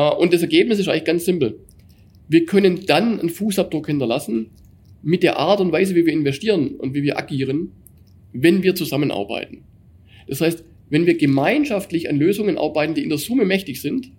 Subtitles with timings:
[0.00, 1.60] Äh, und das Ergebnis ist eigentlich ganz simpel.
[2.28, 4.50] Wir können dann einen Fußabdruck hinterlassen
[5.02, 7.72] mit der Art und Weise, wie wir investieren und wie wir agieren,
[8.32, 9.64] wenn wir zusammenarbeiten.
[10.28, 14.10] Das heißt, wenn wir gemeinschaftlich an Lösungen arbeiten, die in der Summe mächtig sind,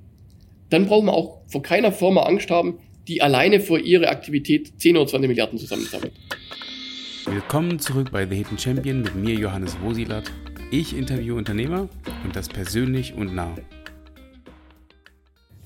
[0.70, 4.98] dann brauchen wir auch vor keiner Firma Angst haben, die alleine für ihre Aktivität 10
[4.98, 6.14] oder 20 Milliarden zusammensammelt.
[7.26, 10.32] Willkommen zurück bei The Hidden Champion mit mir, Johannes Wosilat.
[10.72, 11.90] Ich interviewe Unternehmer
[12.24, 13.56] und das persönlich und nah.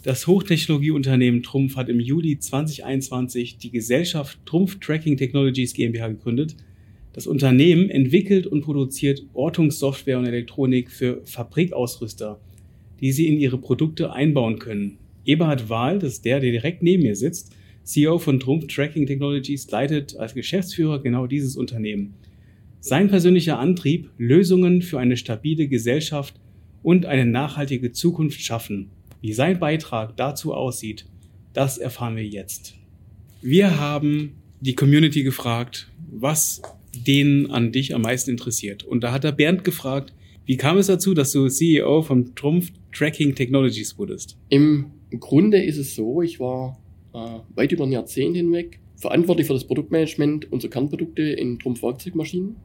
[0.05, 6.55] Das Hochtechnologieunternehmen Trumpf hat im Juli 2021 die Gesellschaft Trumpf Tracking Technologies GmbH gegründet.
[7.13, 12.39] Das Unternehmen entwickelt und produziert Ortungssoftware und Elektronik für Fabrikausrüster,
[13.01, 14.99] die sie in ihre Produkte einbauen können.
[15.25, 19.71] Eberhard Wahl, das ist der, der direkt neben mir sitzt, CEO von Trumpf Tracking Technologies,
[19.71, 22.13] leitet als Geschäftsführer genau dieses Unternehmen.
[22.79, 26.35] Sein persönlicher Antrieb, Lösungen für eine stabile Gesellschaft
[26.83, 28.91] und eine nachhaltige Zukunft schaffen.
[29.25, 31.07] Wie sein Beitrag dazu aussieht,
[31.53, 32.75] das erfahren wir jetzt.
[33.41, 36.61] Wir haben die Community gefragt, was
[36.95, 38.83] denen an dich am meisten interessiert.
[38.83, 40.13] Und da hat der Bernd gefragt,
[40.45, 44.37] wie kam es dazu, dass du CEO von Trumpf Tracking Technologies wurdest?
[44.49, 46.79] Im Grunde ist es so, ich war
[47.15, 52.57] äh, weit über ein Jahrzehnt hinweg verantwortlich für das Produktmanagement unserer Kernprodukte in Trumpf Werkzeugmaschinen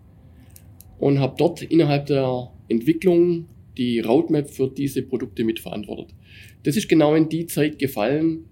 [0.98, 3.46] und habe dort innerhalb der Entwicklung
[3.78, 6.14] die Roadmap für diese Produkte mitverantwortet.
[6.62, 8.44] Das ist genau in die Zeit gefallen,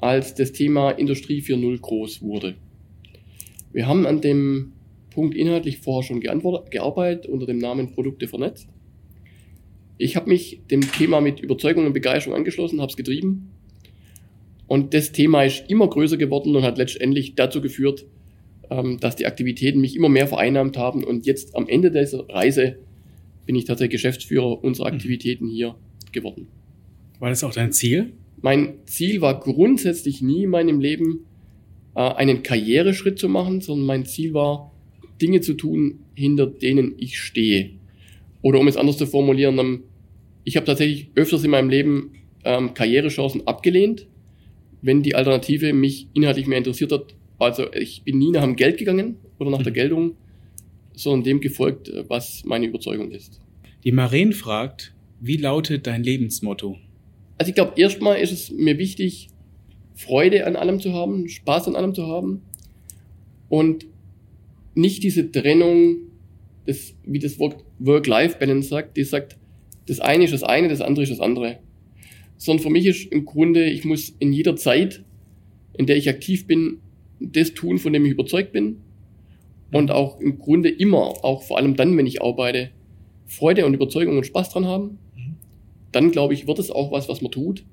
[0.00, 2.56] als das Thema Industrie 4.0 groß wurde.
[3.72, 4.72] Wir haben an dem
[5.10, 8.68] Punkt inhaltlich vorher schon gearbeitet unter dem Namen Produkte vernetzt.
[9.98, 13.50] Ich habe mich dem Thema mit Überzeugung und Begeisterung angeschlossen, habe es getrieben.
[14.68, 18.06] Und das Thema ist immer größer geworden und hat letztendlich dazu geführt,
[18.70, 21.02] ähm, dass die Aktivitäten mich immer mehr vereinnahmt haben.
[21.02, 22.78] Und jetzt am Ende dieser Reise
[23.46, 24.94] bin ich tatsächlich Geschäftsführer unserer mhm.
[24.94, 25.74] Aktivitäten hier
[26.12, 26.48] geworden.
[27.18, 28.12] War das auch dein Ziel?
[28.40, 31.26] Mein Ziel war grundsätzlich nie in meinem Leben,
[31.94, 34.72] äh, einen Karriereschritt zu machen, sondern mein Ziel war,
[35.20, 37.70] Dinge zu tun, hinter denen ich stehe.
[38.42, 39.82] Oder um es anders zu formulieren, ähm,
[40.44, 42.12] ich habe tatsächlich öfters in meinem Leben
[42.44, 44.06] ähm, Karrierechancen abgelehnt,
[44.80, 47.14] wenn die Alternative mich inhaltlich mehr interessiert hat.
[47.38, 49.76] Also ich bin nie nach dem Geld gegangen oder nach der mhm.
[49.76, 50.16] Geltung,
[50.94, 53.40] sondern dem gefolgt, äh, was meine Überzeugung ist.
[53.84, 56.78] Die Maren fragt, wie lautet dein Lebensmotto?
[57.38, 59.28] Also ich glaube, erstmal ist es mir wichtig,
[59.94, 62.42] Freude an allem zu haben, Spaß an allem zu haben
[63.48, 63.86] und
[64.74, 65.96] nicht diese Trennung,
[66.66, 69.36] das, wie das Work-Life-Balance sagt, die sagt,
[69.86, 71.58] das eine ist das eine, das andere ist das andere.
[72.36, 75.02] Sondern für mich ist im Grunde, ich muss in jeder Zeit,
[75.76, 76.78] in der ich aktiv bin,
[77.18, 78.76] das tun, von dem ich überzeugt bin.
[79.72, 82.70] Und auch im Grunde immer, auch vor allem dann, wenn ich arbeite,
[83.26, 84.98] Freude und Überzeugung und Spaß dran haben.
[85.92, 87.64] Dann glaube ich, wird es auch was, was man tut.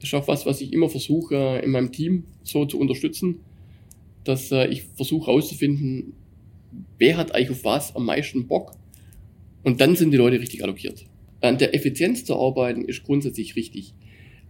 [0.00, 3.40] Das ist auch was, was ich immer versuche, in meinem Team so zu unterstützen,
[4.24, 6.12] dass äh, ich versuche herauszufinden,
[6.98, 8.72] wer hat eigentlich auf was am meisten Bock?
[9.64, 11.06] Und dann sind die Leute richtig allokiert.
[11.40, 13.94] An der Effizienz zu arbeiten ist grundsätzlich richtig.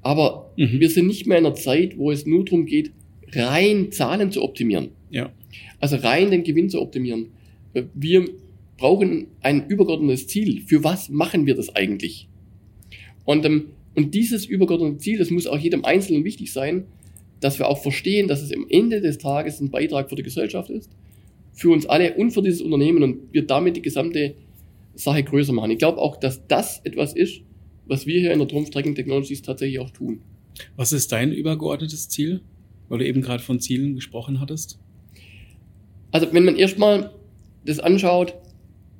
[0.02, 0.80] Aber mhm.
[0.80, 2.92] wir sind nicht mehr in einer Zeit, wo es nur darum geht,
[3.32, 4.90] rein Zahlen zu optimieren.
[5.10, 5.32] Ja.
[5.80, 7.28] Also rein den Gewinn zu optimieren.
[7.94, 8.24] Wir
[8.76, 10.62] brauchen ein übergeordnetes Ziel.
[10.62, 12.28] Für was machen wir das eigentlich?
[13.28, 16.84] Und, ähm, und dieses übergeordnete Ziel, das muss auch jedem Einzelnen wichtig sein,
[17.40, 20.70] dass wir auch verstehen, dass es am Ende des Tages ein Beitrag für die Gesellschaft
[20.70, 20.90] ist
[21.52, 24.34] für uns alle und für dieses Unternehmen und wir damit die gesamte
[24.94, 25.72] Sache größer machen.
[25.72, 27.42] Ich glaube auch, dass das etwas ist,
[27.86, 30.22] was wir hier in der Trumpf Tracking Technologies tatsächlich auch tun.
[30.76, 32.40] Was ist dein übergeordnetes Ziel,
[32.88, 34.78] weil du eben gerade von Zielen gesprochen hattest?
[36.12, 37.12] Also wenn man erstmal
[37.66, 38.34] das anschaut,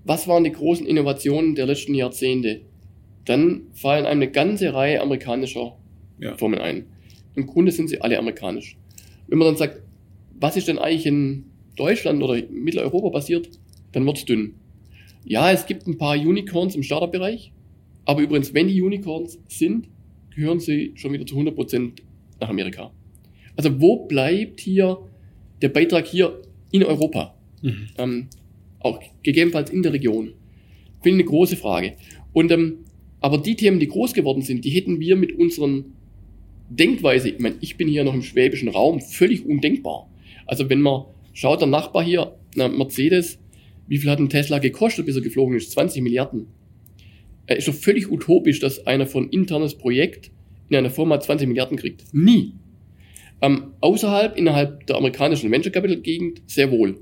[0.04, 2.60] was waren die großen Innovationen der letzten Jahrzehnte,
[3.28, 5.76] dann fallen einem eine ganze Reihe amerikanischer
[6.18, 6.36] ja.
[6.36, 6.86] Firmen ein.
[7.34, 8.76] Im Grunde sind sie alle amerikanisch.
[9.28, 9.82] Wenn man dann sagt,
[10.40, 11.44] was ist denn eigentlich in
[11.76, 13.48] Deutschland oder Mitteleuropa basiert,
[13.92, 14.54] dann wird's dünn.
[15.24, 17.52] Ja, es gibt ein paar Unicorns im Startup-Bereich,
[18.04, 19.88] aber übrigens, wenn die Unicorns sind,
[20.34, 21.92] gehören sie schon wieder zu 100%
[22.40, 22.90] nach Amerika.
[23.56, 24.98] Also wo bleibt hier
[25.60, 27.34] der Beitrag hier in Europa?
[27.60, 27.88] Mhm.
[27.98, 28.28] Ähm,
[28.80, 30.34] auch gegebenenfalls in der Region.
[31.02, 31.94] Finde ich eine große Frage.
[32.32, 32.78] Und ähm,
[33.20, 35.92] aber die Themen, die groß geworden sind, die hätten wir mit unseren
[36.70, 40.08] Denkweise, ich meine, ich bin hier noch im schwäbischen Raum, völlig undenkbar.
[40.46, 41.04] Also wenn man
[41.40, 43.38] Schaut der Nachbar hier, na, Mercedes,
[43.86, 45.70] wie viel hat ein Tesla gekostet, bis er geflogen ist?
[45.70, 46.48] 20 Milliarden.
[47.46, 50.32] Er ist doch völlig utopisch, dass einer von internes Projekt
[50.68, 52.12] in einer Firma 20 Milliarden kriegt.
[52.12, 52.54] Nie.
[53.40, 56.98] Ähm, außerhalb, innerhalb der amerikanischen Venture Capital Gegend, sehr wohl.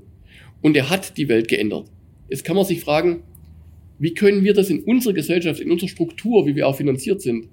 [0.61, 1.89] Und er hat die Welt geändert.
[2.29, 3.23] Jetzt kann man sich fragen,
[3.99, 7.47] wie können wir das in unserer Gesellschaft, in unserer Struktur, wie wir auch finanziert sind,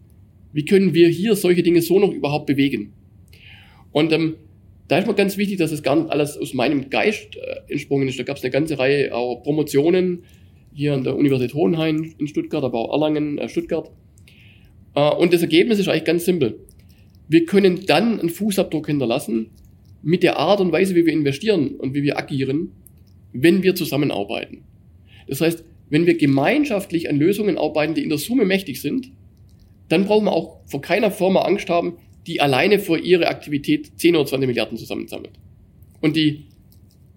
[0.55, 2.93] Wie können wir hier solche Dinge so noch überhaupt bewegen?
[3.91, 4.37] Und ähm,
[4.87, 8.06] da ist mir ganz wichtig, dass es gar nicht alles aus meinem Geist äh, entsprungen
[8.06, 8.20] ist.
[8.20, 10.23] Da gab es eine ganze Reihe auch Promotionen
[10.73, 13.91] hier an der Universität Hohenheim in Stuttgart, aber auch Erlangen, äh, Stuttgart.
[14.94, 16.61] Äh, und das Ergebnis ist eigentlich ganz simpel.
[17.29, 19.50] Wir können dann einen Fußabdruck hinterlassen
[20.02, 22.70] mit der Art und Weise, wie wir investieren und wie wir agieren,
[23.32, 24.62] wenn wir zusammenarbeiten.
[25.26, 29.10] Das heißt, wenn wir gemeinschaftlich an Lösungen arbeiten, die in der Summe mächtig sind,
[29.88, 34.16] dann brauchen wir auch vor keiner Firma Angst haben, die alleine für ihre Aktivität 10
[34.16, 35.32] oder 20 Milliarden zusammensammelt.
[36.00, 36.46] Und die,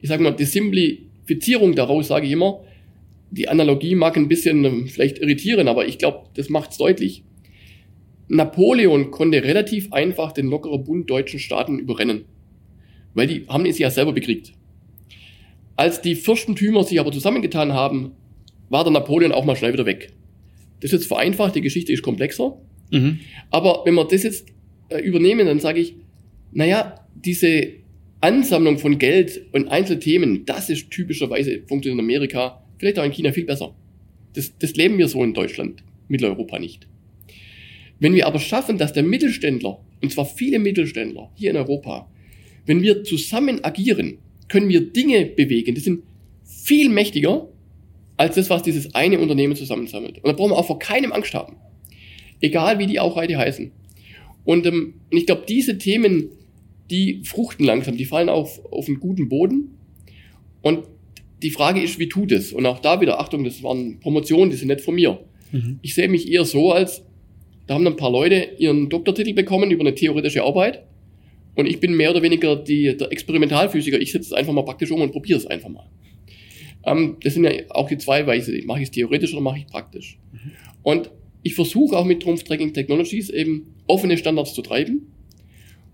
[0.01, 2.61] ich sage mal, die Simplifizierung daraus, sage ich immer,
[3.31, 7.23] die Analogie mag ein bisschen ähm, vielleicht irritieren, aber ich glaube, das macht es deutlich.
[8.29, 12.25] Napoleon konnte relativ einfach den lockeren Bund deutschen Staaten überrennen,
[13.13, 14.53] weil die haben es ja selber bekriegt.
[15.75, 18.11] Als die Fürstentümer sich aber zusammengetan haben,
[18.69, 20.11] war der Napoleon auch mal schnell wieder weg.
[20.79, 22.57] Das ist jetzt vereinfacht, die Geschichte ist komplexer.
[22.91, 23.19] Mhm.
[23.49, 24.47] Aber wenn wir das jetzt
[24.89, 25.95] äh, übernehmen, dann sage ich,
[26.51, 27.73] naja, diese
[28.21, 33.31] Ansammlung von Geld und Einzelthemen, das ist typischerweise funktioniert in Amerika, vielleicht auch in China
[33.31, 33.75] viel besser.
[34.33, 36.87] Das, das leben wir so in Deutschland, Mitteleuropa nicht.
[37.99, 42.09] Wenn wir aber schaffen, dass der Mittelständler, und zwar viele Mittelständler hier in Europa,
[42.65, 46.03] wenn wir zusammen agieren, können wir Dinge bewegen, die sind
[46.43, 47.47] viel mächtiger
[48.17, 50.17] als das, was dieses eine Unternehmen zusammensammelt.
[50.17, 51.57] Und da brauchen wir auch vor keinem Angst haben.
[52.41, 53.71] Egal wie die auch heute heißen.
[54.43, 56.29] Und ähm, ich glaube, diese Themen,
[56.89, 59.77] die fruchten langsam, die fallen auf, auf einen guten Boden.
[60.61, 60.85] Und
[61.41, 62.53] die Frage ist, wie tut es?
[62.53, 65.19] Und auch da wieder, Achtung, das waren Promotionen, die sind nicht von mir.
[65.51, 65.79] Mhm.
[65.81, 67.03] Ich sehe mich eher so, als
[67.67, 70.83] da haben ein paar Leute ihren Doktortitel bekommen über eine theoretische Arbeit.
[71.55, 73.99] Und ich bin mehr oder weniger die, der Experimentalphysiker.
[73.99, 75.89] Ich setze es einfach mal praktisch um und probiere es einfach mal.
[76.87, 78.59] Ähm, das sind ja auch die zwei Weise.
[78.65, 80.17] Mache ich es theoretisch oder mache ich praktisch?
[80.31, 80.51] Mhm.
[80.81, 81.11] Und
[81.43, 85.11] ich versuche auch mit Trumpf Tracking Technologies eben offene Standards zu treiben,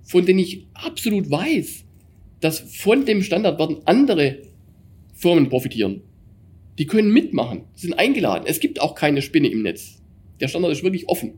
[0.04, 1.84] von denen ich absolut weiß,
[2.40, 4.38] dass von dem Standard werden andere
[5.14, 6.02] Firmen profitieren.
[6.78, 8.46] Die können mitmachen, sind eingeladen.
[8.48, 10.02] Es gibt auch keine Spinne im Netz.
[10.40, 11.34] Der Standard ist wirklich offen.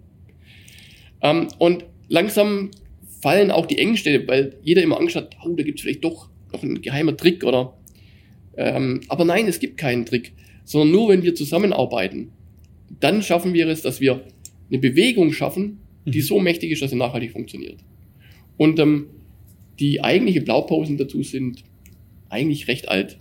[1.21, 2.71] Ähm, und langsam
[3.21, 6.29] fallen auch die Engstelle, weil jeder immer Angst hat, oh, da gibt es vielleicht doch
[6.51, 7.77] noch einen geheimer Trick oder.
[8.57, 12.31] Ähm, aber nein, es gibt keinen Trick, sondern nur wenn wir zusammenarbeiten,
[12.99, 14.21] dann schaffen wir es, dass wir
[14.69, 16.23] eine Bewegung schaffen, die mhm.
[16.23, 17.77] so mächtig ist, dass sie nachhaltig funktioniert.
[18.57, 19.07] Und ähm,
[19.79, 21.63] die eigentliche Blaupausen dazu sind
[22.29, 23.17] eigentlich recht alt.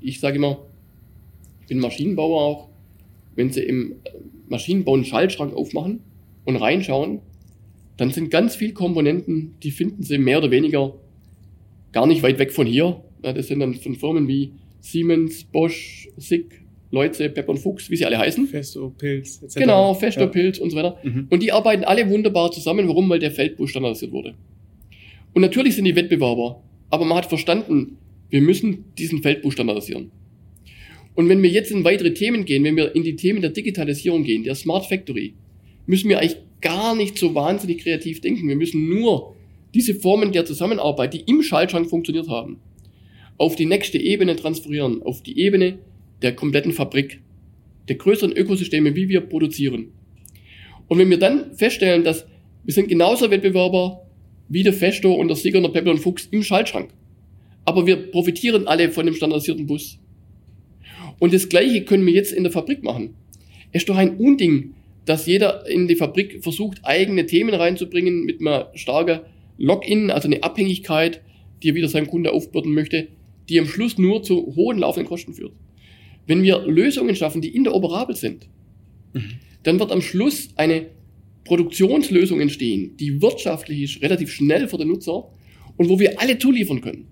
[0.00, 0.66] Ich sage immer,
[1.62, 2.68] ich bin Maschinenbauer auch.
[3.34, 3.96] Wenn Sie im
[4.48, 6.00] Maschinenbau einen Schaltschrank aufmachen
[6.44, 7.20] und reinschauen,
[7.96, 10.94] dann sind ganz viele Komponenten, die finden Sie mehr oder weniger
[11.92, 13.02] gar nicht weit weg von hier.
[13.22, 18.06] Das sind dann von Firmen wie Siemens, Bosch, SICK, Leute, Pepper und Fuchs, wie sie
[18.06, 18.46] alle heißen.
[18.46, 19.56] Festo, Pilz, etc.
[19.56, 20.26] Genau, Festo, ja.
[20.26, 20.98] Pilz und so weiter.
[21.02, 21.26] Mhm.
[21.28, 22.88] Und die arbeiten alle wunderbar zusammen.
[22.88, 23.08] Warum?
[23.10, 24.34] Weil der Feldbus standardisiert wurde.
[25.34, 27.98] Und natürlich sind die Wettbewerber, aber man hat verstanden,
[28.30, 30.10] wir müssen diesen Feldbus standardisieren.
[31.14, 34.22] Und wenn wir jetzt in weitere Themen gehen, wenn wir in die Themen der Digitalisierung
[34.22, 35.34] gehen, der Smart Factory,
[35.86, 38.48] müssen wir eigentlich gar nicht so wahnsinnig kreativ denken.
[38.48, 39.34] Wir müssen nur
[39.74, 42.58] diese Formen der Zusammenarbeit, die im Schaltschrank funktioniert haben,
[43.38, 45.78] auf die nächste Ebene transferieren, auf die Ebene
[46.22, 47.20] der kompletten Fabrik,
[47.88, 49.92] der größeren Ökosysteme, wie wir produzieren.
[50.88, 52.26] Und wenn wir dann feststellen, dass
[52.64, 54.02] wir sind genauso Wettbewerber
[54.48, 56.90] wie der Festo und der Sieger der Pepper und Fuchs im Schaltschrank.
[57.64, 59.98] Aber wir profitieren alle von dem standardisierten Bus.
[61.18, 63.14] Und das Gleiche können wir jetzt in der Fabrik machen.
[63.72, 68.40] Es ist doch ein Unding, dass jeder in die Fabrik versucht, eigene Themen reinzubringen mit
[68.40, 69.20] einer starken
[69.58, 71.22] Login, also eine Abhängigkeit,
[71.62, 73.08] die er wieder seinem Kunde aufbürden möchte,
[73.48, 75.52] die am Schluss nur zu hohen laufenden Kosten führt.
[76.26, 78.48] Wenn wir Lösungen schaffen, die interoperabel sind,
[79.14, 79.38] mhm.
[79.62, 80.86] dann wird am Schluss eine
[81.44, 85.30] Produktionslösung entstehen, die wirtschaftlich ist, relativ schnell für den Nutzer
[85.76, 87.06] und wo wir alle zuliefern können.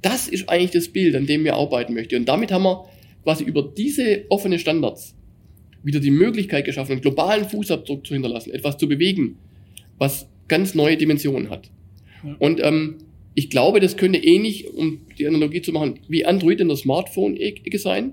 [0.00, 2.16] Das ist eigentlich das Bild, an dem wir arbeiten möchten.
[2.16, 2.86] Und damit haben wir
[3.22, 5.14] quasi über diese offenen Standards
[5.82, 9.38] wieder die Möglichkeit geschaffen, einen globalen Fußabdruck zu hinterlassen, etwas zu bewegen,
[9.98, 11.70] was ganz neue Dimensionen hat.
[12.24, 12.36] Ja.
[12.38, 12.98] Und ähm,
[13.34, 17.78] ich glaube, das könnte ähnlich, um die Analogie zu machen, wie Android in der Smartphone-Ecke
[17.78, 18.12] sein,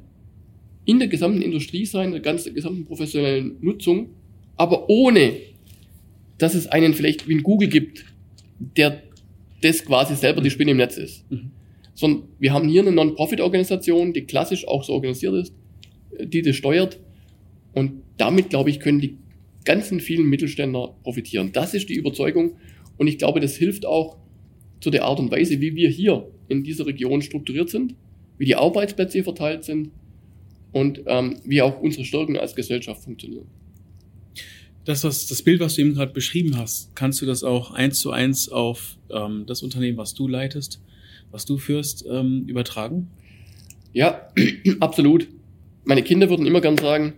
[0.85, 4.09] in der gesamten Industrie sein, in der ganzen gesamten professionellen Nutzung,
[4.57, 5.33] aber ohne,
[6.37, 8.05] dass es einen vielleicht wie ein Google gibt,
[8.77, 9.03] der
[9.61, 11.29] das quasi selber die Spinne im Netz ist.
[11.31, 11.51] Mhm.
[11.93, 15.53] Sondern wir haben hier eine Non-Profit-Organisation, die klassisch auch so organisiert ist,
[16.19, 16.99] die das steuert.
[17.73, 19.17] Und damit, glaube ich, können die
[19.65, 21.51] ganzen vielen Mittelständler profitieren.
[21.51, 22.53] Das ist die Überzeugung.
[22.97, 24.17] Und ich glaube, das hilft auch,
[24.81, 27.95] zu der Art und Weise, wie wir hier in dieser Region strukturiert sind,
[28.37, 29.91] wie die Arbeitsplätze hier verteilt sind
[30.71, 33.45] und ähm, wie auch unsere Stärken als Gesellschaft funktionieren.
[34.83, 37.99] Das, was, das Bild, was du eben gerade beschrieben hast, kannst du das auch eins
[37.99, 40.81] zu eins auf ähm, das Unternehmen, was du leitest,
[41.29, 43.07] was du führst, ähm, übertragen?
[43.93, 44.27] Ja,
[44.79, 45.27] absolut.
[45.83, 47.13] Meine Kinder würden immer gern sagen,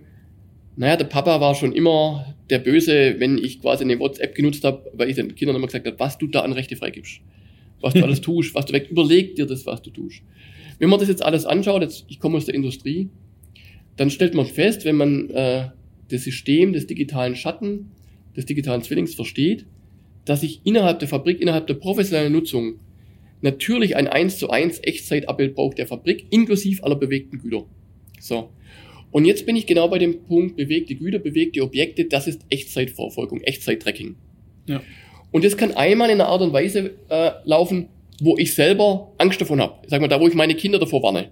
[0.76, 4.92] naja, der Papa war schon immer der Böse, wenn ich quasi eine WhatsApp genutzt habe,
[4.94, 7.22] weil ich den Kindern immer gesagt habe, was du da an Rechte freigibst.
[7.84, 10.24] Was du alles tust, was du weg, überleg dir das, was du tust.
[10.80, 13.10] Wenn man das jetzt alles anschaut, jetzt, ich komme aus der Industrie,
[13.98, 15.70] dann stellt man fest, wenn man äh,
[16.10, 17.92] das System des digitalen Schatten,
[18.36, 19.66] des digitalen Zwillings versteht,
[20.26, 22.80] dass ich innerhalb der Fabrik, innerhalb der professionellen Nutzung
[23.42, 27.66] natürlich ein 1 zu 1 Echtzeitabbild braucht der Fabrik, inklusive aller bewegten Güter.
[28.20, 28.50] So.
[29.12, 33.42] Und jetzt bin ich genau bei dem Punkt, bewegte Güter, bewegte Objekte, das ist Echtzeitverfolgung,
[33.42, 34.16] Echtzeit-Tracking.
[34.68, 34.82] Ja.
[35.34, 37.90] Und das kann einmal in einer Art und Weise äh, laufen,
[38.22, 39.86] wo ich selber Angst davon habe.
[39.88, 41.32] Sag mal, da wo ich meine Kinder davor warne.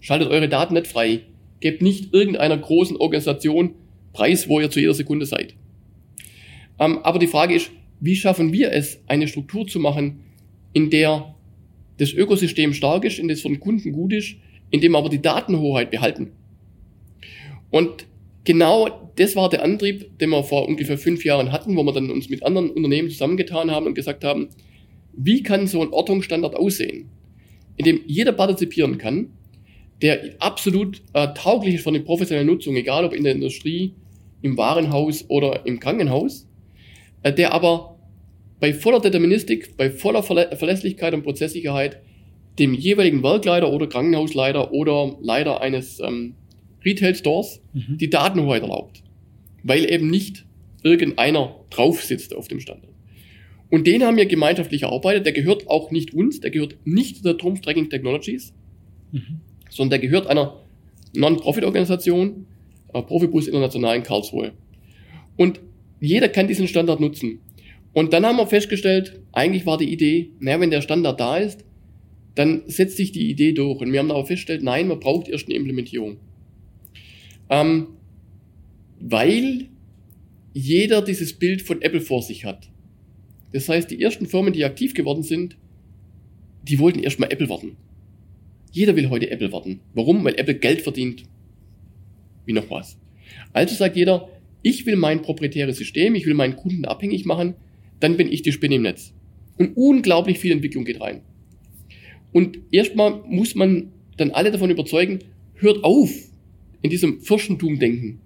[0.00, 1.20] Schaltet eure Daten nicht frei.
[1.60, 3.74] Gebt nicht irgendeiner großen Organisation
[4.14, 5.54] Preis, wo ihr zu jeder Sekunde seid.
[6.80, 10.20] Ähm, aber die Frage ist, wie schaffen wir es, eine Struktur zu machen,
[10.72, 11.34] in der
[11.98, 14.34] das Ökosystem stark ist, in das für den Kunden gut ist,
[14.70, 16.32] in dem aber die Datenhoheit behalten.
[17.70, 18.06] Und
[18.44, 22.10] genau das war der Antrieb, den wir vor ungefähr fünf Jahren hatten, wo wir dann
[22.10, 24.48] uns mit anderen Unternehmen zusammengetan haben und gesagt haben,
[25.12, 27.10] wie kann so ein Ortungsstandard aussehen,
[27.76, 29.30] in dem jeder partizipieren kann,
[30.00, 33.94] der absolut äh, tauglich ist für eine professionelle Nutzung, egal ob in der Industrie,
[34.40, 36.48] im Warenhaus oder im Krankenhaus,
[37.22, 37.98] äh, der aber
[38.58, 42.00] bei voller Deterministik, bei voller Verlä Verlässlichkeit und Prozesssicherheit
[42.58, 46.34] dem jeweiligen Werkleiter oder Krankenhausleiter oder Leiter eines ähm,
[46.84, 47.98] Retail Stores mhm.
[47.98, 49.02] die Datenhoheit erlaubt,
[49.62, 50.44] weil eben nicht
[50.82, 52.90] irgendeiner drauf sitzt auf dem Standard.
[53.70, 55.24] Und den haben wir gemeinschaftlich erarbeitet.
[55.24, 58.52] Der gehört auch nicht uns, der gehört nicht zu der Trumpf Tracking Technologies,
[59.12, 59.40] mhm.
[59.70, 60.60] sondern der gehört einer
[61.14, 62.46] Non-Profit-Organisation,
[62.92, 64.52] äh, Profibus International in Karlsruhe.
[65.36, 65.60] Und
[66.00, 67.38] jeder kann diesen Standard nutzen.
[67.94, 71.64] Und dann haben wir festgestellt, eigentlich war die Idee, naja, wenn der Standard da ist,
[72.34, 73.80] dann setzt sich die Idee durch.
[73.80, 76.16] Und wir haben aber festgestellt, nein, man braucht erst eine Implementierung.
[77.50, 77.88] Ähm,
[79.00, 79.68] weil
[80.54, 82.70] jeder dieses Bild von Apple vor sich hat.
[83.52, 85.56] Das heißt, die ersten Firmen, die aktiv geworden sind,
[86.62, 87.76] die wollten erstmal Apple warten.
[88.70, 89.80] Jeder will heute Apple warten.
[89.94, 90.24] Warum?
[90.24, 91.24] Weil Apple Geld verdient.
[92.46, 92.98] Wie noch was.
[93.52, 94.28] Also sagt jeder,
[94.62, 97.54] ich will mein proprietäres System, ich will meinen Kunden abhängig machen,
[98.00, 99.12] dann bin ich die Spinne im Netz.
[99.58, 101.22] Und unglaublich viel Entwicklung geht rein.
[102.32, 105.18] Und erstmal muss man dann alle davon überzeugen,
[105.54, 106.10] hört auf,
[106.82, 108.20] in diesem Fürstentum denken,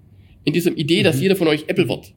[0.45, 1.23] in diesem Idee, dass mhm.
[1.23, 2.15] jeder von euch Apple wird.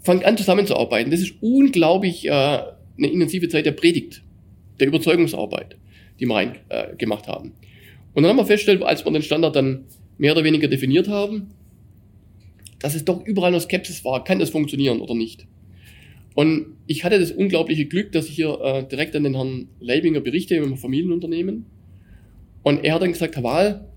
[0.00, 1.10] Fangt an zusammenzuarbeiten.
[1.10, 4.22] Das ist unglaublich äh, eine intensive Zeit der Predigt,
[4.80, 5.76] der Überzeugungsarbeit,
[6.18, 7.52] die wir rein äh, gemacht haben.
[8.14, 9.84] Und dann haben wir festgestellt, als wir den Standard dann
[10.18, 11.48] mehr oder weniger definiert haben,
[12.78, 15.46] dass es doch überall noch Skepsis war, kann das funktionieren oder nicht.
[16.34, 20.20] Und ich hatte das unglaubliche Glück, dass ich hier äh, direkt an den Herrn Leibinger
[20.20, 21.66] berichte, im Familienunternehmen.
[22.62, 23.91] Und er hat dann gesagt, Herr Wahl,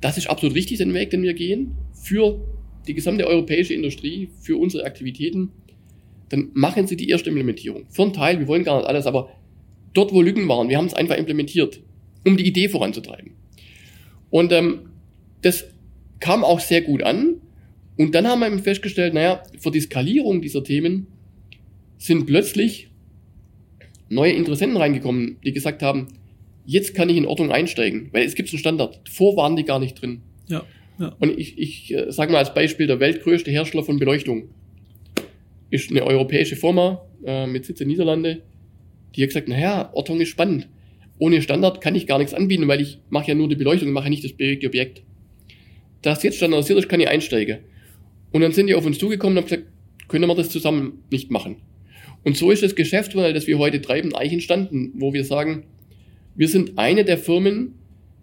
[0.00, 2.40] das ist absolut richtig, den Weg, den wir gehen, für
[2.86, 5.50] die gesamte europäische Industrie, für unsere Aktivitäten.
[6.28, 7.86] Dann machen Sie die erste Implementierung.
[7.90, 9.30] Für einen Teil, wir wollen gar nicht alles, aber
[9.94, 11.80] dort, wo Lücken waren, wir haben es einfach implementiert,
[12.24, 13.32] um die Idee voranzutreiben.
[14.30, 14.90] Und ähm,
[15.42, 15.64] das
[16.20, 17.40] kam auch sehr gut an.
[17.96, 21.08] Und dann haben wir eben festgestellt, naja, für die Skalierung dieser Themen
[21.98, 22.88] sind plötzlich
[24.08, 26.08] neue Interessenten reingekommen, die gesagt haben,
[26.68, 29.00] jetzt kann ich in Ordnung einsteigen, weil es gibt einen Standard.
[29.08, 30.20] Vor waren die gar nicht drin.
[30.48, 30.64] Ja.
[31.00, 31.16] ja.
[31.18, 34.50] Und ich, ich äh, sage mal als Beispiel, der weltgrößte Hersteller von Beleuchtung
[35.70, 38.42] ist eine europäische Firma äh, mit Sitz in Niederlande,
[39.16, 40.68] die hat gesagt, naja, Ortung ist spannend.
[41.18, 44.10] Ohne Standard kann ich gar nichts anbieten, weil ich mache ja nur die Beleuchtung, mache
[44.10, 45.02] nicht das bewegte Objekt.
[46.02, 47.60] Da es jetzt standardisiert ist, kann ich einsteigen.
[48.30, 49.72] Und dann sind die auf uns zugekommen und haben gesagt,
[50.06, 51.56] können wir das zusammen nicht machen.
[52.24, 55.64] Und so ist das Geschäftsmodell, das wir heute treiben, eigentlich entstanden, wo wir sagen,
[56.38, 57.74] wir sind eine der Firmen,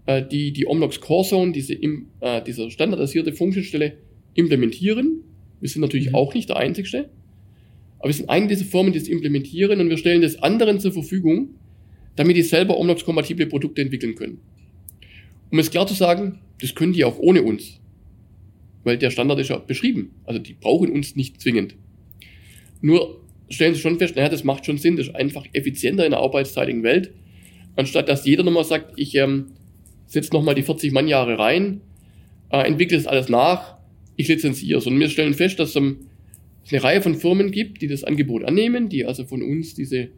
[0.05, 3.97] äh, die die Omnox Core Zone, diese, äh, diese standardisierte Funktionsstelle
[4.33, 5.21] implementieren.
[5.59, 6.15] Wir sind natürlich mhm.
[6.15, 7.09] auch nicht der Einzige,
[7.99, 10.93] aber wir sind eine dieser Firmen, die es implementieren und wir stellen das anderen zur
[10.93, 11.49] Verfügung,
[12.15, 14.39] damit die selber Omnox-kompatible Produkte entwickeln können.
[15.51, 17.81] Um es klar zu sagen, das können die auch ohne uns.
[18.85, 20.11] Weil der Standard ist ja beschrieben.
[20.23, 21.75] Also die brauchen uns nicht zwingend.
[22.81, 26.11] Nur stellen sie schon fest, naja, das macht schon Sinn, das ist einfach effizienter in
[26.11, 27.11] der arbeitszeitigen Welt,
[27.75, 29.47] anstatt dass jeder nochmal sagt, ich ähm,
[30.07, 31.81] setze nochmal die 40 Mannjahre rein,
[32.49, 33.77] äh, entwickle das alles nach,
[34.15, 34.87] ich lizenziere es.
[34.87, 36.07] Und wir stellen fest, dass ähm,
[36.63, 40.09] es eine Reihe von Firmen gibt, die das Angebot annehmen, die also von uns diese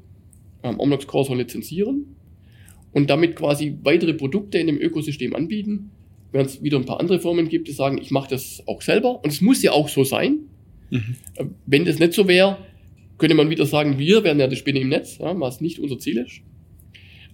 [0.64, 2.16] ähm, Omnox Cursor lizenzieren
[2.94, 5.92] und damit quasi weitere Produkte in dem Ökosystem anbieten.
[6.32, 9.24] Während es wieder ein paar andere Firmen gibt, die sagen, ich mache das auch selber.
[9.24, 10.40] Und es muss ja auch so sein.
[10.90, 11.16] Mhm.
[11.66, 12.58] Wenn das nicht so wäre,
[13.18, 16.00] könnte man wieder sagen, wir wären ja die Spinne im Netz, ja, was nicht unser
[16.00, 16.42] Ziel ist.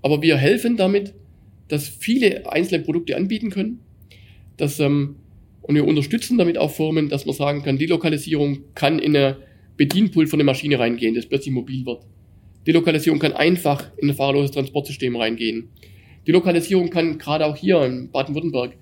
[0.04, 1.16] Aber wir helfen damit,
[1.70, 3.80] dass viele einzelne Produkte anbieten können,
[4.58, 5.16] dass, ähm,
[5.62, 9.38] und wir unterstützen damit auch Firmen, dass man sagen kann, die Lokalisierung kann in eine
[9.78, 12.04] Bedienpult von der Maschine reingehen, das plötzlich mobil wird.
[12.68, 15.70] Die Lokalisierung kann einfach in ein fahrloses Transportsystem reingehen.
[16.28, 18.78] Die Lokalisierung kann gerade auch hier in Baden-Württemberg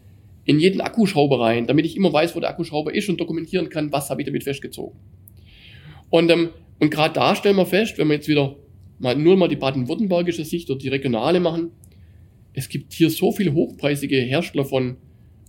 [0.45, 3.91] in jeden Akkuschrauber rein, damit ich immer weiß, wo der Akkuschrauber ist und dokumentieren kann,
[3.91, 4.99] was habe ich damit festgezogen.
[6.09, 6.49] Und, ähm,
[6.79, 8.55] und gerade da stellen wir fest, wenn wir jetzt wieder
[9.01, 11.71] mal nur mal die baden-württembergische Sicht oder die regionale machen,
[12.53, 14.97] es gibt hier so viele hochpreisige Hersteller von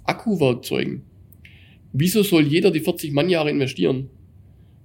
[0.05, 1.03] Akkuwerkzeugen.
[1.93, 4.09] Wieso soll jeder die 40 Mannjahre investieren,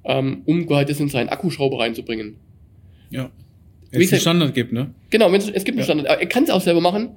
[0.03, 2.35] ähm, um halt das in seinen Akkuschrauber reinzubringen?
[3.09, 3.31] Ja.
[3.91, 4.93] Wenn es einen Standard gibt, ne?
[5.09, 6.07] Genau, wenn es, es gibt einen Standard.
[6.07, 7.11] Er kann es auch selber machen.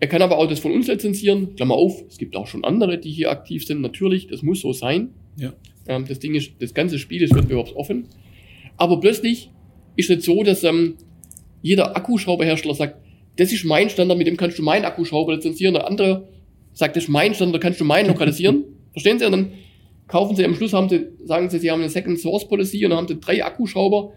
[0.00, 1.54] Er kann aber auch das von uns lizenzieren.
[1.54, 3.80] Klammer auf, es gibt auch schon andere, die hier aktiv sind.
[3.80, 5.10] Natürlich, das muss so sein.
[5.36, 5.52] Ja.
[5.86, 8.08] Ähm, das Ding ist, das ganze Spiel ist wettbewerbsoffen.
[8.76, 9.50] Aber plötzlich
[9.96, 10.96] ist es so, dass ähm,
[11.62, 12.96] jeder Akkuschrauberhersteller sagt,
[13.36, 15.74] das ist mein Standard, mit dem kannst du meinen Akkuschrauber lizenzieren.
[15.74, 16.28] Der andere
[16.72, 18.64] sagt, das ist mein Standard, da kannst du meinen lokalisieren.
[18.92, 19.26] Verstehen Sie?
[19.26, 19.52] Und dann
[20.08, 22.90] kaufen Sie am Schluss, haben Sie, sagen Sie, Sie haben eine Second Source Policy und
[22.90, 24.12] dann haben Sie drei Akkuschrauber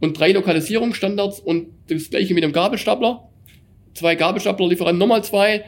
[0.00, 3.28] und drei Lokalisierungsstandards und das gleiche mit dem Gabelstapler.
[3.94, 5.64] Zwei Gabelstapler-Lieferanten, nochmal zwei.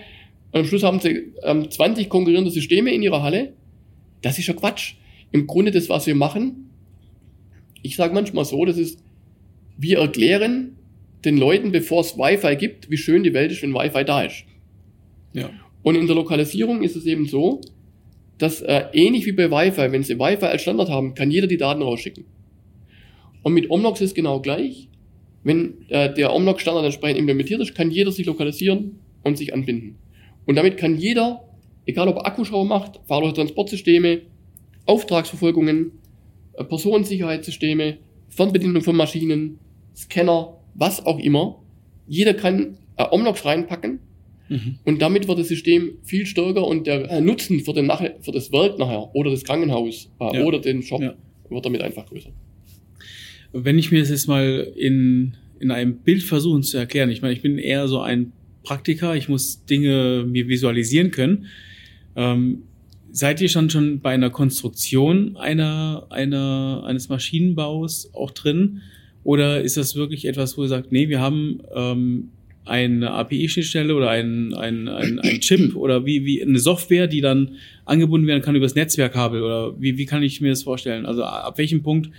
[0.52, 3.54] Und am Schluss haben Sie ähm, 20 konkurrierende Systeme in Ihrer Halle.
[4.20, 4.94] Das ist ja Quatsch.
[5.32, 6.70] Im Grunde das, was wir machen,
[7.82, 9.00] ich sage manchmal so, das ist,
[9.76, 10.76] wir erklären
[11.24, 14.44] den Leuten, bevor es Wi-Fi gibt, wie schön die Welt ist, wenn Wi-Fi da ist.
[15.32, 15.50] Ja.
[15.82, 17.60] Und in der Lokalisierung ist es eben so,
[18.38, 21.56] dass äh, ähnlich wie bei Wi-Fi, wenn Sie Wi-Fi als Standard haben, kann jeder die
[21.56, 22.24] Daten rausschicken.
[23.42, 24.88] Und mit Omnox ist genau gleich.
[25.44, 29.96] Wenn äh, der Omnox-Standard entsprechend implementiert ist, kann jeder sich lokalisieren und sich anbinden.
[30.46, 31.44] Und damit kann jeder,
[31.86, 34.22] egal ob er Akkuschrauber macht, fahrlose Transportsysteme,
[34.86, 35.92] Auftragsverfolgungen,
[36.54, 37.98] äh, Personensicherheitssysteme,
[38.34, 39.58] Fernbedienung von Maschinen,
[39.94, 41.62] Scanner, was auch immer.
[42.06, 44.00] Jeder kann äh, Omnox reinpacken
[44.48, 44.78] mhm.
[44.84, 48.32] und damit wird das System viel stärker und der äh, Nutzen für, den nachher, für
[48.32, 50.44] das Werk nachher oder das Krankenhaus äh, ja.
[50.44, 51.14] oder den Shop ja.
[51.48, 52.30] wird damit einfach größer.
[53.52, 57.34] Wenn ich mir das jetzt mal in, in einem Bild versuchen zu erklären, ich meine,
[57.34, 61.46] ich bin eher so ein Praktiker, ich muss Dinge mir visualisieren können.
[62.16, 62.62] Ähm,
[63.14, 68.80] Seid ihr schon schon bei einer Konstruktion einer, einer, eines Maschinenbaus auch drin?
[69.22, 72.30] Oder ist das wirklich etwas, wo ihr sagt, nee, wir haben ähm,
[72.64, 77.56] eine API-Schnittstelle oder ein, ein, ein, ein Chip oder wie, wie eine Software, die dann
[77.84, 79.42] angebunden werden kann über das Netzwerkkabel?
[79.42, 81.04] Oder wie, wie kann ich mir das vorstellen?
[81.04, 82.10] Also ab welchem Punkt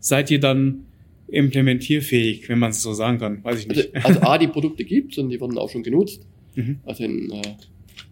[0.00, 0.86] seid ihr dann
[1.28, 3.44] implementierfähig, wenn man es so sagen kann?
[3.44, 3.94] Weiß ich nicht.
[3.94, 6.26] Also, also A, die Produkte gibt und die werden auch schon genutzt.
[6.56, 6.80] Mhm.
[6.84, 7.42] Also in äh,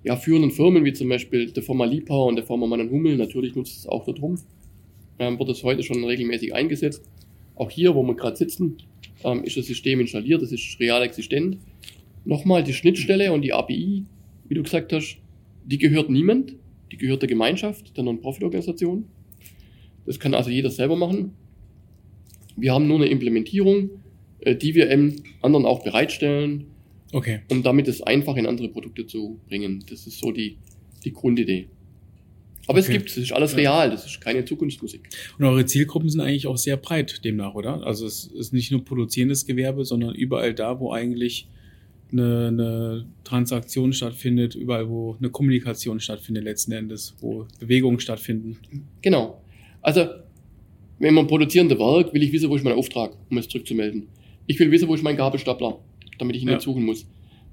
[0.04, 3.54] ja, führenden Firmen wie zum Beispiel der Firma Liebhauer und der Firma Mann Hummel, natürlich
[3.54, 4.38] nutzt es auch der Drum,
[5.18, 7.02] ähm, wird es heute schon regelmäßig eingesetzt.
[7.56, 8.76] Auch hier, wo wir gerade sitzen,
[9.24, 11.58] ähm, ist das System installiert, das ist real existent.
[12.24, 14.04] Nochmal die Schnittstelle und die API,
[14.48, 15.18] wie du gesagt hast,
[15.64, 16.54] die gehört niemand,
[16.92, 19.04] die gehört der Gemeinschaft, der Non-Profit-Organisation.
[20.06, 21.32] Das kann also jeder selber machen.
[22.56, 23.90] Wir haben nur eine Implementierung,
[24.40, 24.90] äh, die wir
[25.42, 26.66] anderen auch bereitstellen,
[27.12, 27.40] Okay.
[27.50, 29.84] Um damit es einfach in andere Produkte zu bringen.
[29.88, 30.56] Das ist so die,
[31.04, 31.68] die Grundidee.
[32.66, 32.86] Aber okay.
[32.86, 35.08] es gibt, es ist alles real, das ist keine Zukunftsmusik.
[35.38, 37.82] Und eure Zielgruppen sind eigentlich auch sehr breit demnach, oder?
[37.86, 41.48] Also es ist nicht nur produzierendes Gewerbe, sondern überall da, wo eigentlich
[42.12, 48.58] eine, eine Transaktion stattfindet, überall, wo eine Kommunikation stattfindet letzten Endes, wo Bewegungen stattfinden.
[49.00, 49.40] Genau.
[49.80, 50.06] Also,
[50.98, 54.08] wenn man produzierende Werk, will ich wissen, wo ist mein Auftrag, um es zurückzumelden.
[54.46, 55.78] Ich will wissen, wo ist mein Gabelstapler
[56.18, 56.54] damit ich ihn ja.
[56.54, 57.06] nicht suchen muss.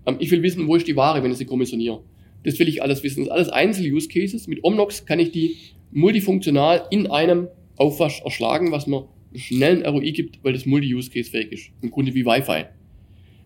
[0.06, 2.02] Ähm, ich will wissen, wo ist die Ware, wenn ich sie kommissioniere.
[2.44, 3.22] Das will ich alles wissen.
[3.22, 4.48] Das sind alles Einzel-Use-Cases.
[4.48, 5.58] Mit Omnox kann ich die
[5.92, 7.48] multifunktional in einem
[7.78, 11.72] Aufwasch erschlagen, was mir einen schnellen ROI gibt, weil das Multi-Use-Case fähig ist.
[11.82, 12.66] Im Grunde wie Wi-Fi.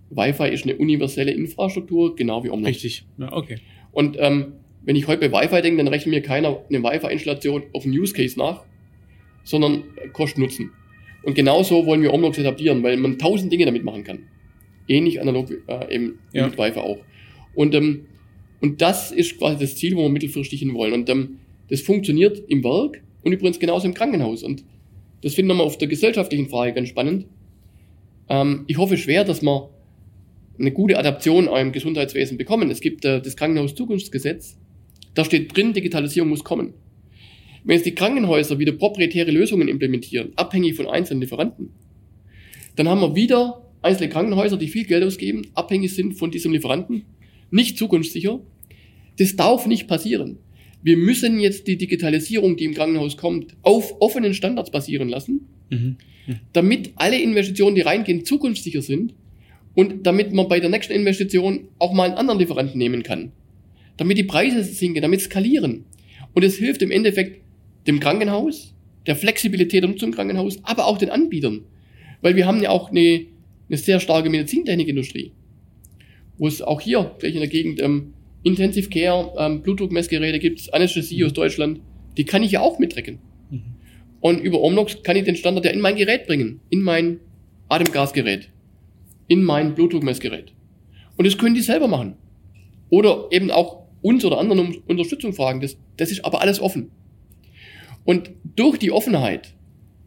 [0.10, 2.68] Wi-Fi ist eine universelle Infrastruktur, genau wie Omnox.
[2.68, 3.58] Richtig, ja, okay.
[3.92, 4.54] Und ähm,
[4.84, 8.38] wenn ich heute bei Wi-Fi denke, dann rechnet mir keiner eine Wi-Fi-Installation auf einen Use-Case
[8.38, 8.66] nach,
[9.44, 10.72] sondern Kosten-Nutzen.
[11.24, 14.20] Und genauso wollen wir Omnox etablieren, weil man tausend Dinge damit machen kann
[14.90, 16.48] ähnlich analog äh, eben ja.
[16.48, 17.00] mit Wi-Fi auch.
[17.56, 18.06] Und, ähm,
[18.62, 20.94] und das ist quasi das Ziel, wo wir mittelfristig hin wollen.
[20.94, 21.38] Und ähm,
[21.70, 24.44] das funktioniert im Werk und übrigens genauso im Krankenhaus.
[24.44, 24.64] Und
[25.22, 27.26] das finden wir auf der gesellschaftlichen Frage ganz spannend.
[28.28, 29.70] Ähm, ich hoffe schwer, dass wir
[30.60, 32.70] eine gute Adaption im Gesundheitswesen bekommen.
[32.70, 34.58] Es gibt äh, das Krankenhaus-Zukunftsgesetz.
[35.14, 36.74] Da steht drin, Digitalisierung muss kommen.
[37.64, 41.72] Wenn jetzt die Krankenhäuser wieder proprietäre Lösungen implementieren, abhängig von einzelnen Lieferanten,
[42.76, 47.04] dann haben wir wieder einzelne Krankenhäuser, die viel Geld ausgeben, abhängig sind von diesem Lieferanten,
[47.52, 48.40] nicht zukunftssicher.
[49.18, 50.38] Das darf nicht passieren.
[50.82, 55.98] wir müssen jetzt die Digitalisierung, die im Krankenhaus kommt, auf offenen Standards basieren lassen, mhm.
[56.28, 56.40] Mhm.
[56.54, 59.14] damit alle Investitionen, die reingehen, zukunftssicher sind
[59.76, 63.32] und damit man bei der nächsten Investition auch mal einen anderen Lieferanten nehmen kann.
[63.98, 65.84] Damit die Preise sinken, damit skalieren.
[66.34, 67.42] Und es hilft im Endeffekt
[67.88, 68.74] dem Krankenhaus,
[69.08, 71.62] der Flexibilität der Nutzung im Krankenhaus, aber auch den Anbietern.
[72.22, 73.26] Weil wir haben ja auch eine,
[73.70, 75.32] eine sehr starke Medizintechnikindustrie,
[76.38, 81.24] wo es auch hier gleich in der Gegend ähm, Intensive Care, ähm, Blutdruckmessgeräte gibt, Anästhesie
[81.26, 81.82] aus Deutschland,
[82.18, 83.20] die kann ich ja auch mitrecken.
[83.50, 83.62] Mhm.
[84.22, 87.20] Und über Omnox kann ich den Standard ja in mein Gerät bringen, in mein
[87.68, 88.50] Atemgasgerät,
[89.28, 90.54] in mein Blutdruckmessgerät.
[91.18, 92.16] Und das können die selber machen.
[92.90, 95.62] Oder eben auch uns oder anderen um Unterstützung fragen.
[95.62, 96.92] Das, das ist aber alles offen.
[98.06, 99.54] Und durch die Offenheit,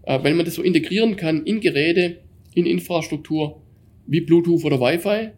[0.05, 2.19] äh, wenn man das so integrieren kann in Geräte,
[2.55, 3.63] in Infrastruktur,
[4.07, 5.31] wie Bluetooth oder Wi-Fi,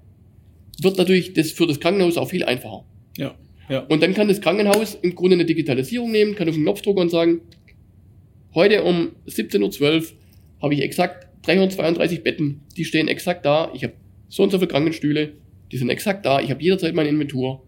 [0.82, 2.84] wird natürlich das für das Krankenhaus auch viel einfacher.
[3.16, 3.34] Ja.
[3.68, 3.80] ja.
[3.80, 7.00] Und dann kann das Krankenhaus im Grunde eine Digitalisierung nehmen, kann auf den Knopf drücken
[7.00, 7.40] und sagen,
[8.54, 10.06] heute um 17.12 Uhr
[10.62, 13.94] habe ich exakt 332 Betten, die stehen exakt da, ich habe
[14.28, 15.34] so und so viele Krankenstühle,
[15.70, 17.62] die sind exakt da, ich habe jederzeit meine Inventur.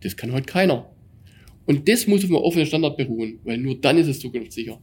[0.00, 0.90] Das kann heute keiner.
[1.64, 4.80] Und das muss auf einem offenen Standard beruhen, weil nur dann ist es zukunftssicher.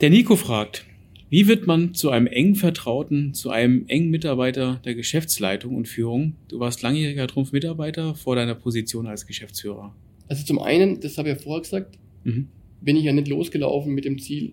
[0.00, 0.84] Der Nico fragt,
[1.28, 6.34] wie wird man zu einem engen Vertrauten, zu einem engen Mitarbeiter der Geschäftsleitung und Führung?
[6.48, 9.94] Du warst langjähriger Trumpf-Mitarbeiter vor deiner Position als Geschäftsführer.
[10.28, 12.48] Also zum einen, das habe ich ja vorher gesagt, mhm.
[12.80, 14.52] bin ich ja nicht losgelaufen mit dem Ziel,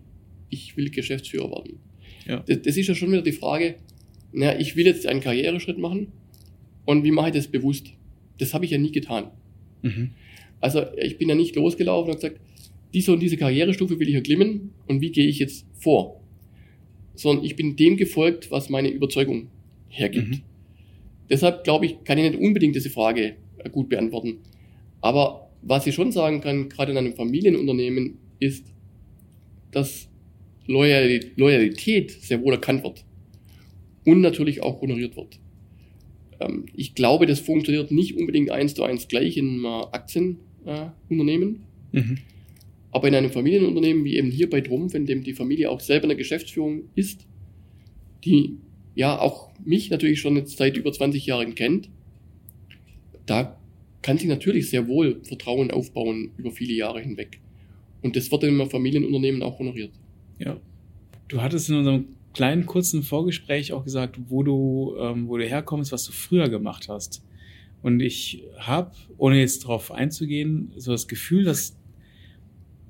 [0.50, 1.80] ich will Geschäftsführer werden.
[2.28, 2.44] Ja.
[2.48, 3.76] Das, das ist ja schon wieder die Frage,
[4.32, 6.08] na, ich will jetzt einen Karriereschritt machen
[6.86, 7.88] und wie mache ich das bewusst?
[8.40, 9.28] Das habe ich ja nie getan.
[9.84, 10.12] Mhm.
[10.60, 12.40] Also ich bin ja nicht losgelaufen und gesagt,
[12.94, 16.23] diese und diese Karrierestufe will ich erklimmen und wie gehe ich jetzt vor?
[17.16, 19.50] Sondern ich bin dem gefolgt, was meine Überzeugung
[19.88, 20.30] hergibt.
[20.30, 20.42] Mhm.
[21.30, 24.40] Deshalb glaube ich, kann ich nicht unbedingt diese Frage äh, gut beantworten.
[25.02, 28.66] Aber was ich schon sagen kann, gerade in einem Familienunternehmen, ist,
[29.72, 30.10] dass
[30.66, 33.06] Loyalität sehr wohl erkannt wird
[34.06, 35.40] und natürlich auch honoriert wird.
[36.40, 41.64] Ähm, ich glaube, das funktioniert nicht unbedingt eins zu eins gleich in einem Aktienunternehmen.
[41.92, 42.18] Mhm.
[42.94, 46.06] Aber in einem Familienunternehmen wie eben hier bei Trumpf, in dem die Familie auch selber
[46.06, 47.26] eine Geschäftsführung ist,
[48.24, 48.58] die
[48.94, 51.90] ja auch mich natürlich schon jetzt seit über 20 Jahren kennt,
[53.26, 53.60] da
[54.04, 57.40] kann sich natürlich sehr wohl Vertrauen aufbauen über viele Jahre hinweg.
[58.04, 59.92] Und das wird in einem Familienunternehmen auch honoriert.
[60.38, 60.60] Ja.
[61.30, 65.92] Du hattest in unserem kleinen kurzen Vorgespräch auch gesagt, wo du, ähm, wo du herkommst,
[65.92, 67.24] was du früher gemacht hast.
[67.82, 71.76] Und ich habe, ohne jetzt darauf einzugehen, so das Gefühl, dass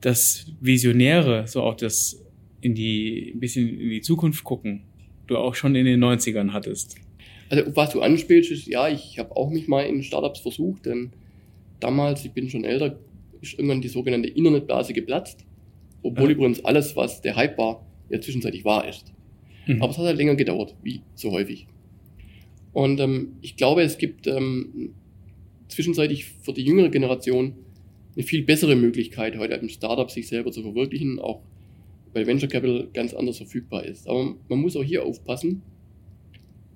[0.03, 2.21] das Visionäre, so auch das
[2.61, 4.83] in die, ein bisschen in die Zukunft gucken,
[5.27, 6.95] du auch schon in den 90ern hattest.
[7.49, 11.11] Also was du anspielst, ist, ja, ich habe auch mich mal in Startups versucht, denn
[11.79, 12.99] damals, ich bin schon älter,
[13.41, 15.45] ist irgendwann die sogenannte Internetblase geplatzt,
[16.01, 16.35] obwohl ja.
[16.35, 19.13] übrigens alles, was der Hype war, ja zwischenzeitlich wahr ist.
[19.67, 19.81] Mhm.
[19.81, 21.67] Aber es hat halt länger gedauert, wie so häufig.
[22.73, 24.93] Und ähm, ich glaube, es gibt ähm,
[25.69, 27.53] zwischenzeitlich für die jüngere Generation
[28.15, 31.41] eine viel bessere Möglichkeit, heute im Startup sich selber zu verwirklichen, auch
[32.13, 34.07] weil Venture Capital ganz anders verfügbar ist.
[34.07, 35.63] Aber man muss auch hier aufpassen.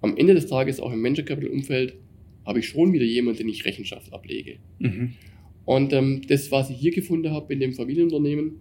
[0.01, 1.95] Am Ende des Tages, auch im Venture Capital Umfeld,
[2.45, 4.57] habe ich schon wieder jemanden, den ich Rechenschaft ablege.
[4.79, 5.13] Mhm.
[5.65, 8.53] Und ähm, das, was ich hier gefunden habe in dem Familienunternehmen,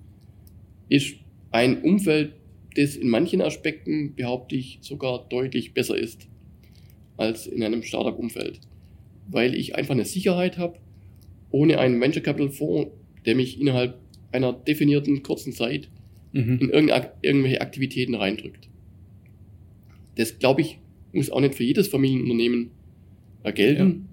[0.89, 1.17] ist
[1.53, 2.33] ein Umfeld,
[2.75, 6.29] das in manchen Aspekten, behaupte ich, sogar deutlich besser ist
[7.17, 8.61] als in einem Startup-Umfeld.
[9.29, 10.79] Weil ich einfach eine Sicherheit habe,
[11.51, 12.91] ohne einen Venture Capital Fonds,
[13.25, 13.99] der mich innerhalb
[14.33, 15.89] einer definierten kurzen Zeit
[16.33, 16.59] mhm.
[16.59, 18.69] in irgendwelche Aktivitäten reindrückt.
[20.17, 20.79] Das, glaube ich,
[21.13, 22.71] muss auch nicht für jedes Familienunternehmen
[23.43, 24.09] äh, gelten.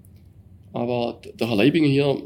[0.72, 0.80] Ja.
[0.80, 2.22] Aber der Herr Leibinger hier,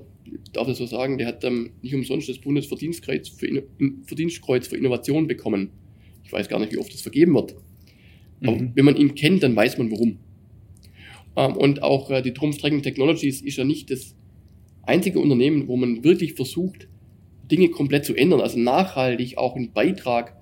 [0.52, 4.76] darf ich so sagen, der hat ähm, nicht umsonst das Bundesverdienstkreuz für, In Verdienstkreuz für
[4.76, 5.70] Innovation bekommen.
[6.24, 7.54] Ich weiß gar nicht, wie oft das vergeben wird.
[8.42, 8.72] Aber mhm.
[8.74, 10.18] wenn man ihn kennt, dann weiß man warum.
[11.36, 14.14] Ähm, und auch äh, die Trumpf Tracking Technologies ist ja nicht das
[14.88, 16.88] einzige Unternehmen, wo man wirklich versucht,
[17.50, 20.36] Dinge komplett zu ändern, also nachhaltig auch einen Beitrag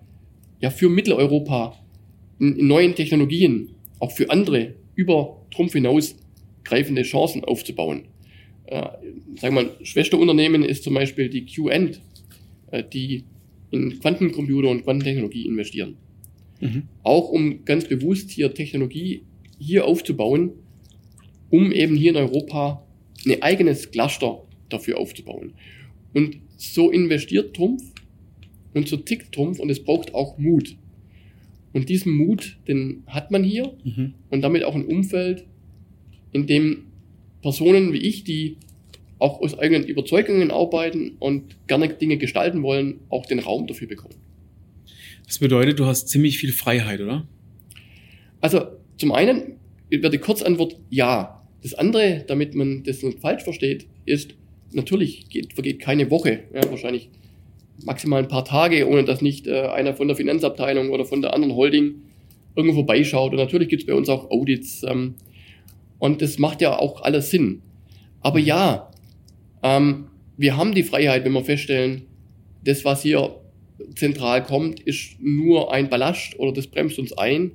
[0.61, 1.79] ja für Mitteleuropa
[2.39, 6.17] in, in neuen Technologien, auch für andere über Trumpf hinaus
[6.65, 8.05] greifende Chancen aufzubauen.
[8.67, 8.83] Äh,
[9.37, 12.01] sagen wir mal, Schwesterunternehmen ist zum Beispiel die QEnd,
[12.71, 13.25] äh, die
[13.71, 15.97] in Quantencomputer und Quantentechnologie investieren.
[16.61, 16.85] Mhm.
[17.03, 19.23] Auch um ganz bewusst hier Technologie
[19.59, 20.53] hier aufzubauen,
[21.51, 22.86] um eben hier in Europa
[23.27, 25.55] ein eigenes Cluster dafür aufzubauen.
[26.15, 27.83] Und so investiert Trumpf
[28.75, 30.77] und so tickt Trumpf und es braucht auch Mut.
[31.73, 34.15] Und diesen Mut, den hat man hier mhm.
[34.31, 35.45] und damit auch ein Umfeld,
[36.33, 36.87] in dem
[37.43, 38.57] Personen wie ich, die
[39.19, 44.15] auch aus eigenen Überzeugungen arbeiten und gerne Dinge gestalten wollen, auch den Raum dafür bekommen.
[45.27, 47.27] Das bedeutet, du hast ziemlich viel Freiheit, oder?
[48.41, 49.57] Also zum einen
[49.89, 51.36] wäre die Kurzantwort ja.
[51.67, 54.35] Das andere, damit man das nicht falsch versteht, ist,
[54.71, 57.11] natürlich geht, vergeht keine Woche, ja, wahrscheinlich
[57.85, 61.35] maximal ein paar Tage, ohne dass nicht äh, einer von der Finanzabteilung oder von der
[61.35, 62.03] anderen Holding
[62.55, 63.33] irgendwo vorbeischaut.
[63.33, 64.85] Und natürlich gibt es bei uns auch Audits.
[64.85, 65.17] Ähm,
[65.99, 67.63] und das macht ja auch alles Sinn.
[68.21, 68.93] Aber ja,
[69.65, 72.03] ähm, wir haben die Freiheit, wenn wir feststellen,
[72.63, 73.41] das, was hier
[73.97, 77.51] zentral kommt, ist nur ein Ballast oder das bremst uns ein,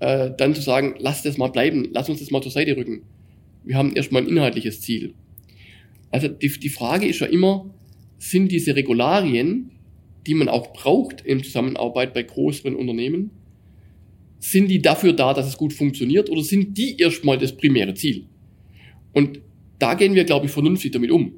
[0.00, 3.02] äh, dann zu sagen, lass das mal bleiben, lass uns das mal zur Seite rücken.
[3.68, 5.12] Wir haben erstmal ein inhaltliches Ziel.
[6.10, 7.68] Also die, die Frage ist ja immer,
[8.16, 9.72] sind diese Regularien,
[10.26, 13.30] die man auch braucht in Zusammenarbeit bei größeren Unternehmen,
[14.38, 18.24] sind die dafür da, dass es gut funktioniert oder sind die erstmal das primäre Ziel?
[19.12, 19.42] Und
[19.78, 21.34] da gehen wir, glaube ich, vernünftig damit um.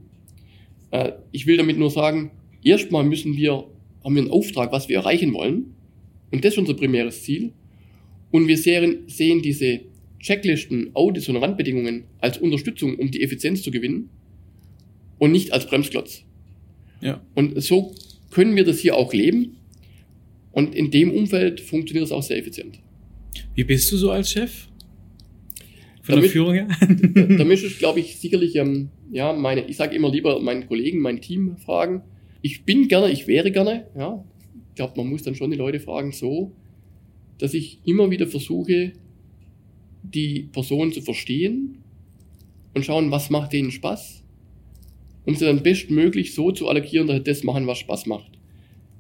[0.93, 2.31] Äh, ich will damit nur sagen,
[2.63, 3.65] erstmal müssen wir,
[4.05, 5.75] haben wir einen Auftrag, was wir erreichen wollen.
[6.31, 7.55] Und das ist unser primäres Ziel.
[8.31, 9.81] Und wir sehen, sehen diese
[10.21, 14.11] Checklisten, Audits und Randbedingungen als Unterstützung, um die Effizienz zu gewinnen
[15.19, 16.25] und nicht als Bremsklotz.
[17.01, 17.21] Ja.
[17.35, 17.95] Und so
[18.31, 19.57] können wir das hier auch leben.
[20.53, 22.81] Und in dem Umfeld funktioniert das auch sehr effizient.
[23.55, 24.69] Wie bist du so als Chef?
[26.03, 26.69] Von damit, der Führung her?
[27.39, 31.01] da müsste ich, glaube ich, sicherlich, ähm, ja, meine, ich sage immer lieber meinen Kollegen,
[31.01, 32.03] mein Team fragen.
[32.43, 34.25] Ich bin gerne, ich wäre gerne, ja.
[34.71, 36.53] Ich glaube, man muss dann schon die Leute fragen, so,
[37.39, 38.93] dass ich immer wieder versuche,
[40.03, 41.79] die Person zu verstehen
[42.75, 44.23] und schauen, was macht denen Spaß,
[45.27, 48.31] um sie dann bestmöglich so zu allokieren, dass sie das machen, was Spaß macht.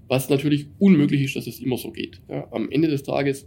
[0.08, 2.20] Was natürlich unmöglich ist, dass es immer so geht.
[2.28, 3.46] Ja, am Ende des Tages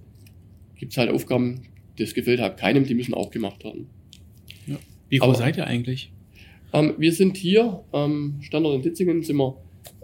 [0.78, 1.62] gibt es halt Aufgaben,
[1.98, 3.88] das gefällt halt keinem, die müssen auch gemacht werden.
[4.66, 4.78] Ja.
[5.10, 6.12] Wie groß seid ihr eigentlich?
[6.72, 9.58] Ähm, wir sind hier, ähm, Standort in Ditzingen, sind wir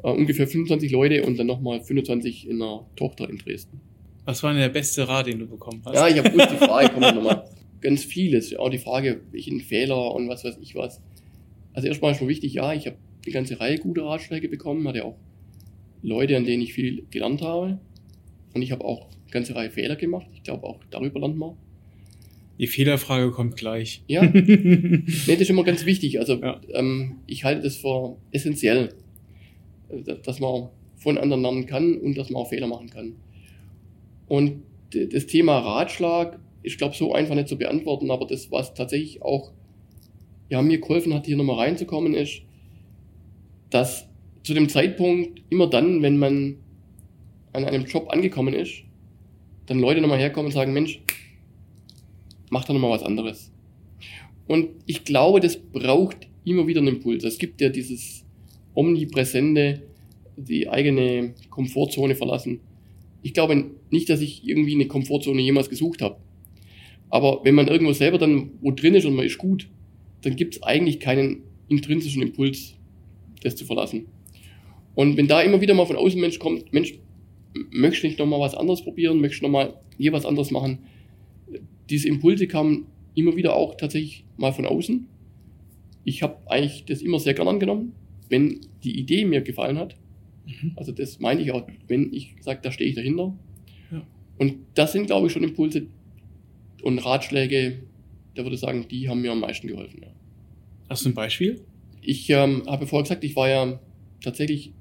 [0.03, 3.81] äh, ungefähr 25 Leute und dann nochmal 25 in einer Tochter in Dresden.
[4.29, 5.95] Was war denn der beste Rat, den du bekommen hast?
[5.95, 7.45] Ja, ich habe die Frage, kommt nochmal.
[7.81, 8.55] Ganz vieles.
[8.55, 11.01] Auch die Frage, welchen Fehler und was weiß ich was.
[11.73, 15.15] Also erstmal schon wichtig, ja, ich habe eine ganze Reihe gute Ratschläge bekommen, hatte auch
[16.03, 17.79] Leute, an denen ich viel gelernt habe.
[18.53, 20.27] Und ich habe auch eine ganze Reihe Fehler gemacht.
[20.35, 21.53] Ich glaube, auch darüber lernt man.
[22.59, 24.03] Die Fehlerfrage kommt gleich.
[24.05, 26.19] Ja, nee, das ist immer ganz wichtig.
[26.19, 26.61] Also ja.
[26.75, 28.93] ähm, ich halte das für essentiell,
[30.23, 33.15] dass man von anderen lernen kann und dass man auch Fehler machen kann.
[34.29, 39.21] Und das Thema Ratschlag ist, glaube so einfach nicht zu beantworten, aber das, was tatsächlich
[39.21, 39.51] auch
[40.49, 42.43] ja, mir geholfen hat, hier nochmal reinzukommen, ist,
[43.69, 44.07] dass
[44.43, 46.57] zu dem Zeitpunkt, immer dann, wenn man
[47.53, 48.83] an einem Job angekommen ist,
[49.65, 51.01] dann Leute nochmal herkommen und sagen, Mensch,
[52.49, 53.51] mach da nochmal was anderes.
[54.47, 57.23] Und ich glaube, das braucht immer wieder einen Impuls.
[57.23, 58.25] Es gibt ja dieses
[58.75, 59.83] omnipräsente,
[60.35, 62.61] die eigene Komfortzone verlassen
[63.21, 66.17] ich glaube nicht, dass ich irgendwie eine Komfortzone jemals gesucht habe.
[67.09, 69.67] Aber wenn man irgendwo selber dann wo drin ist und man ist gut,
[70.21, 72.75] dann gibt es eigentlich keinen intrinsischen Impuls,
[73.41, 74.05] das zu verlassen.
[74.95, 76.95] Und wenn da immer wieder mal von außen Mensch kommt, Mensch,
[77.71, 80.79] möchtest du nicht nochmal was anderes probieren, möchtest du nochmal hier was anderes machen,
[81.89, 85.07] diese Impulse kamen immer wieder auch tatsächlich mal von außen.
[86.03, 87.93] Ich habe eigentlich das immer sehr gern angenommen,
[88.29, 89.95] wenn die Idee mir gefallen hat
[90.49, 90.73] Mhm.
[90.75, 93.37] Also das meine ich auch, wenn ich sage, da stehe ich dahinter.
[93.91, 94.01] Ja.
[94.37, 95.87] Und das sind, glaube ich, schon Impulse
[96.81, 97.83] und Ratschläge,
[98.35, 100.01] da würde ich sagen, die haben mir am meisten geholfen.
[100.01, 100.09] Ja.
[100.89, 101.61] Hast du ein Beispiel?
[102.01, 103.79] Ich ähm, habe vorher gesagt, ich war ja
[104.23, 104.73] tatsächlich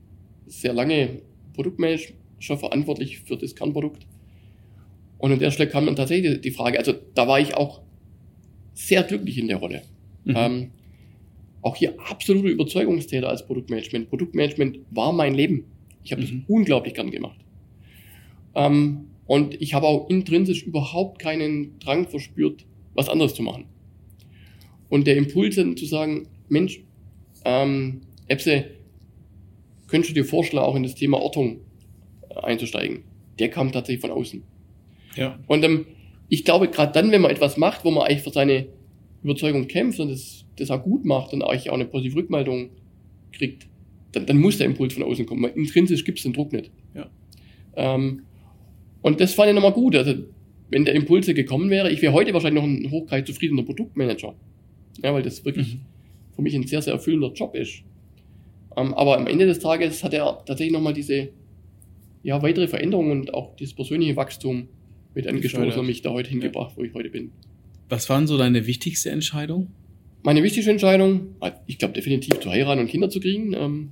[0.46, 1.20] sehr lange
[1.54, 4.06] Produktmanager verantwortlich für das Kernprodukt.
[5.18, 7.82] Und an der Stelle kam dann tatsächlich die Frage, also da war ich auch
[8.74, 9.82] sehr glücklich in der Rolle.
[10.24, 10.34] Mhm.
[10.36, 10.70] Ähm,
[11.62, 14.08] auch hier absolute Überzeugungstäter als Produktmanagement.
[14.08, 15.64] Produktmanagement war mein Leben.
[16.04, 16.26] Ich habe mhm.
[16.26, 17.38] das unglaublich gern gemacht.
[18.54, 23.66] Ähm, und ich habe auch intrinsisch überhaupt keinen Drang verspürt, was anderes zu machen.
[24.88, 26.82] Und der Impuls dann zu sagen, Mensch,
[27.44, 28.64] ähm, Epse,
[29.86, 31.60] könntest du dir vorstellen, auch in das Thema Ortung
[32.30, 33.04] äh, einzusteigen?
[33.38, 34.42] Der kam tatsächlich von außen.
[35.16, 35.38] Ja.
[35.46, 35.86] Und ähm,
[36.28, 38.66] ich glaube, gerade dann, wenn man etwas macht, wo man eigentlich für seine
[39.22, 42.70] Überzeugung kämpft und das das auch gut macht und euch auch eine positive Rückmeldung
[43.32, 43.66] kriegt,
[44.12, 45.44] dann, dann muss der Impuls von außen kommen.
[45.54, 46.70] Intrinsisch gibt es den Druck nicht.
[46.94, 47.08] Ja.
[47.76, 48.22] Ähm,
[49.02, 49.96] und das fand ich nochmal gut.
[49.96, 50.14] Also,
[50.70, 54.34] wenn der Impulse gekommen wäre, ich wäre heute wahrscheinlich noch ein hochgradig zufriedener Produktmanager.
[55.02, 55.80] Ja, weil das wirklich mhm.
[56.34, 57.82] für mich ein sehr, sehr erfüllender Job ist.
[58.76, 61.30] Ähm, aber am Ende des Tages hat er tatsächlich nochmal diese
[62.22, 64.68] ja, weitere Veränderung und auch dieses persönliche Wachstum
[65.14, 66.76] mit angestoßen und mich da heute hingebracht, ja.
[66.76, 67.30] wo ich heute bin.
[67.88, 69.68] Was waren so deine wichtigste Entscheidung?
[70.22, 71.34] meine wichtigste Entscheidung,
[71.66, 73.54] ich glaube definitiv zu heiraten und Kinder zu kriegen.
[73.54, 73.90] Ähm,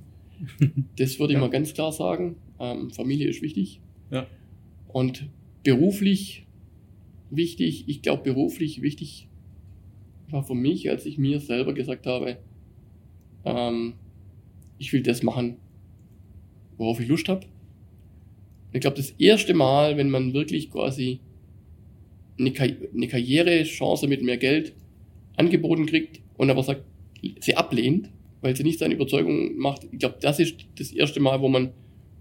[0.97, 1.41] das würde ich ja.
[1.41, 2.35] mal ganz klar sagen.
[2.59, 3.79] Ähm, Familie ist wichtig.
[4.11, 4.27] Ja.
[4.87, 5.27] Und
[5.63, 6.45] beruflich
[7.29, 9.27] wichtig, ich glaube beruflich wichtig
[10.29, 12.37] war für mich, als ich mir selber gesagt habe,
[13.45, 13.93] ähm,
[14.77, 15.55] ich will das machen,
[16.77, 17.47] worauf ich Lust habe.
[18.73, 21.19] Ich glaube, das erste Mal, wenn man wirklich quasi
[22.39, 22.53] eine,
[22.93, 24.73] eine Karrierechance mit mehr Geld
[25.35, 26.83] angeboten kriegt und aber sagt,
[27.39, 28.09] sie ablehnt,
[28.41, 31.71] weil sie nicht seine Überzeugung macht, ich glaube, das ist das erste Mal, wo man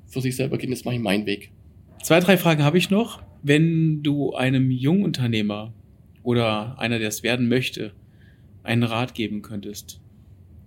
[0.07, 1.51] für sich selber geht, das mache ich meinen Weg.
[2.03, 3.23] Zwei, drei Fragen habe ich noch.
[3.43, 5.73] Wenn du einem Jungunternehmer
[6.23, 7.93] oder einer, der es werden möchte,
[8.63, 10.01] einen Rat geben könntest,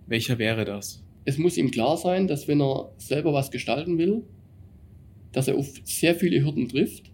[0.08, 1.04] welcher wäre das?
[1.26, 4.24] Es muss ihm klar sein, dass wenn er selber was gestalten will,
[5.32, 7.12] dass er auf sehr viele Hürden trifft.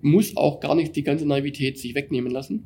[0.00, 2.64] Muss auch gar nicht die ganze Naivität sich wegnehmen lassen.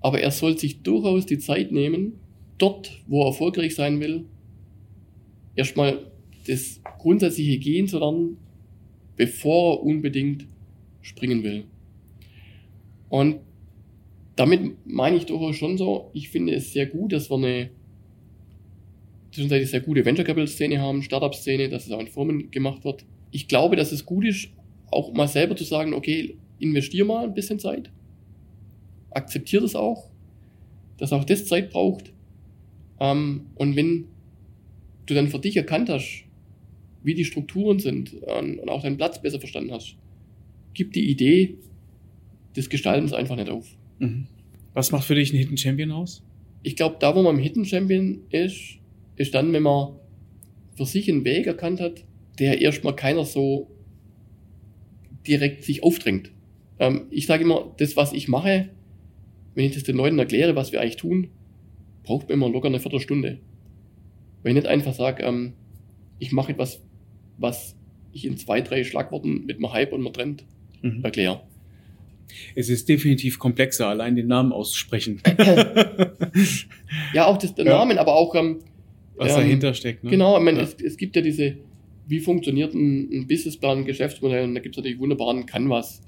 [0.00, 2.14] Aber er soll sich durchaus die Zeit nehmen,
[2.58, 4.24] dort, wo er erfolgreich sein will,
[5.54, 6.10] erstmal
[6.46, 8.36] das grundsätzliche Gehen zu lernen,
[9.16, 10.46] bevor er unbedingt
[11.02, 11.64] springen will.
[13.08, 13.36] Und
[14.36, 17.70] damit meine ich durchaus schon so, ich finde es sehr gut, dass wir eine
[19.32, 22.84] zwischenzeitlich sehr gute Venture Capital Szene haben, Startup Szene, dass es auch in Firmen gemacht
[22.84, 23.04] wird.
[23.30, 24.48] Ich glaube, dass es gut ist,
[24.90, 27.90] auch mal selber zu sagen, okay, investier mal ein bisschen Zeit.
[29.10, 30.10] Akzeptier das auch,
[30.98, 32.12] dass auch das Zeit braucht.
[33.00, 34.06] Ähm, und wenn
[35.06, 36.24] du dann für dich erkannt hast,
[37.02, 39.96] wie die Strukturen sind ähm, und auch deinen Platz besser verstanden hast,
[40.74, 41.56] gib die Idee
[42.56, 43.66] des Gestaltens einfach nicht auf.
[43.98, 44.26] Mhm.
[44.74, 46.22] Was macht für dich ein Hidden Champion aus?
[46.62, 48.78] Ich glaube, da, wo man im Hidden Champion ist,
[49.16, 49.94] ist dann, wenn man
[50.76, 52.04] für sich einen Weg erkannt hat,
[52.38, 53.70] der erstmal keiner so
[55.26, 56.30] direkt sich aufdrängt.
[56.78, 58.70] Ähm, ich sage immer, das, was ich mache,
[59.54, 61.28] wenn ich das den Leuten erkläre, was wir eigentlich tun,
[62.02, 63.38] braucht man immer locker eine Viertelstunde.
[64.42, 65.54] Wenn ich nicht einfach sage, ähm,
[66.18, 66.82] ich mache etwas,
[67.38, 67.76] was
[68.12, 70.44] ich in zwei, drei Schlagworten mit einem Hype und einem Trend
[70.82, 71.04] mhm.
[71.04, 71.42] erkläre.
[72.54, 75.22] Es ist definitiv komplexer, allein den Namen auszusprechen.
[77.14, 77.78] ja, auch das, der ja.
[77.78, 78.60] Namen, aber auch ähm,
[79.16, 80.04] was ähm, dahinter steckt.
[80.04, 80.10] Ne?
[80.10, 80.64] Genau, ich meine, ja.
[80.64, 81.56] es, es gibt ja diese,
[82.06, 86.02] wie funktioniert ein, ein Businessplan, ein Geschäftsmodell, und da gibt es natürlich wunderbaren Canvas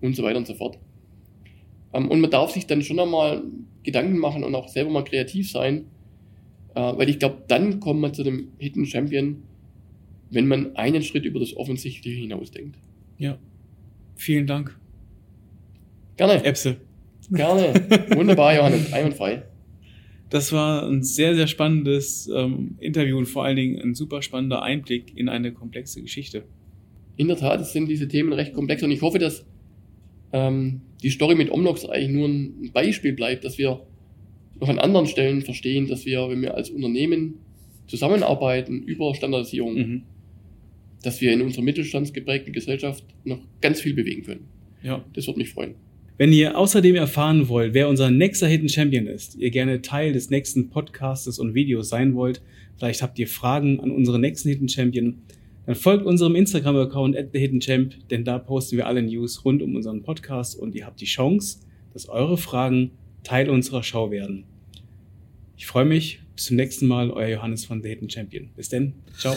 [0.00, 0.78] und so weiter und so fort.
[1.92, 3.44] Ähm, und man darf sich dann schon einmal
[3.82, 5.86] Gedanken machen und auch selber mal kreativ sein,
[6.74, 9.42] äh, weil ich glaube, dann kommt man zu dem Hidden Champion,
[10.30, 12.78] wenn man einen Schritt über das Offensichtliche hinausdenkt.
[13.18, 13.38] Ja.
[14.16, 14.78] Vielen Dank.
[16.16, 16.44] Gerne.
[16.44, 16.78] Epse.
[17.30, 17.74] Gerne.
[18.14, 18.92] Wunderbar, Johannes.
[18.92, 19.42] Einwandfrei.
[20.32, 24.62] Das war ein sehr, sehr spannendes ähm, Interview und vor allen Dingen ein super spannender
[24.62, 26.44] Einblick in eine komplexe Geschichte.
[27.18, 29.44] In der Tat sind diese Themen recht komplex und ich hoffe, dass
[30.32, 33.82] ähm, die Story mit Omnox eigentlich nur ein Beispiel bleibt, dass wir
[34.58, 37.34] noch an anderen Stellen verstehen, dass wir, wenn wir als Unternehmen
[37.86, 40.02] zusammenarbeiten über Standardisierung, mhm.
[41.02, 44.48] dass wir in unserer mittelstandsgeprägten Gesellschaft noch ganz viel bewegen können.
[44.82, 45.04] Ja.
[45.12, 45.74] Das würde mich freuen.
[46.18, 50.30] Wenn ihr außerdem erfahren wollt, wer unser nächster Hidden Champion ist, ihr gerne Teil des
[50.30, 52.42] nächsten Podcastes und Videos sein wollt,
[52.76, 55.22] vielleicht habt ihr Fragen an unseren nächsten Hidden Champion,
[55.66, 59.62] dann folgt unserem Instagram-Account at the Hidden Champ, denn da posten wir alle News rund
[59.62, 61.60] um unseren Podcast und ihr habt die Chance,
[61.92, 62.90] dass eure Fragen
[63.22, 64.44] Teil unserer Show werden.
[65.56, 66.20] Ich freue mich.
[66.34, 68.50] Bis zum nächsten Mal, euer Johannes von The Hidden Champion.
[68.56, 68.94] Bis denn.
[69.18, 69.36] Ciao.